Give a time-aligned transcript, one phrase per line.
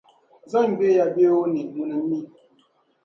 [0.51, 2.19] Zom’ gbihiya bee o ne ŋuna m-mi?